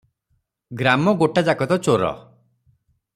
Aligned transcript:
ଗ୍ରାମ 0.81 1.13
ଗୋଟାଯାକ 1.21 1.67
ତ 1.73 1.77
ଚୋର 1.89 2.09